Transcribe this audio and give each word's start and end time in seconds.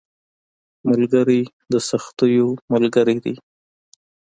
ملګری 0.87 1.41
د 1.71 1.73
سختیو 1.89 2.47
ملګری 2.73 3.17
دی 3.23 3.35